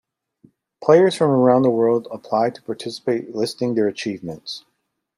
[0.83, 4.65] Players from around the world apply to participate listing their achievements.